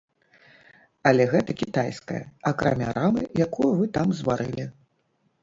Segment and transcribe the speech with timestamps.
[1.09, 4.69] Але гэта кітайскае, акрамя рамы, якую вы там зварылі.